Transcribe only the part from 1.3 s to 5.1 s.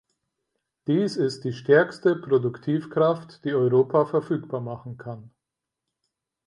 die stärkste Produktivkraft, die Europa verfügbar machen